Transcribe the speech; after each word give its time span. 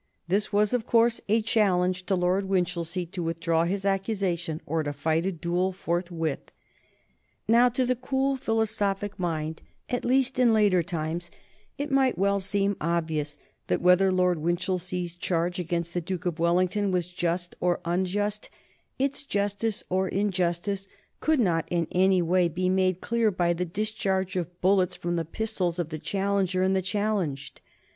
This 0.27 0.51
was, 0.51 0.73
of 0.73 0.87
course, 0.87 1.21
a 1.29 1.43
challenge 1.43 2.07
to 2.07 2.15
Lord 2.15 2.45
Winchilsea 2.49 3.05
to 3.11 3.21
withdraw 3.21 3.65
his 3.65 3.85
accusation 3.85 4.59
or 4.65 4.81
to 4.81 4.93
fight 4.93 5.27
a 5.27 5.31
duel 5.31 5.71
forthwith. 5.71 6.51
Now, 7.47 7.69
to 7.69 7.85
the 7.85 7.95
cool, 7.95 8.35
philosophic 8.35 9.19
mind, 9.19 9.61
at 9.89 10.03
least 10.03 10.39
in 10.39 10.53
later 10.55 10.81
times, 10.81 11.29
it 11.77 11.91
might 11.91 12.17
well 12.17 12.39
seem 12.39 12.77
obvious 12.81 13.37
that 13.67 13.79
whether 13.79 14.11
Lord 14.11 14.39
Winchilsea's 14.39 15.13
charge 15.13 15.59
against 15.59 15.93
the 15.93 16.01
Duke 16.01 16.25
of 16.25 16.39
Wellington 16.39 16.89
was 16.89 17.05
just 17.07 17.53
or 17.59 17.79
unjust, 17.85 18.49
its 18.97 19.21
justice 19.21 19.83
or 19.87 20.07
injustice 20.07 20.87
could 21.19 21.39
not 21.39 21.65
in 21.69 21.85
any 21.91 22.23
way 22.23 22.47
be 22.47 22.69
made 22.69 23.01
clear 23.01 23.29
by 23.29 23.53
the 23.53 23.65
discharge 23.65 24.35
of 24.35 24.61
bullets 24.61 24.95
from 24.95 25.15
the 25.15 25.25
pistols 25.25 25.77
of 25.77 25.89
the 25.89 25.99
challenger 25.99 26.63
and 26.63 26.75
the 26.75 26.81
challenged. 26.81 27.61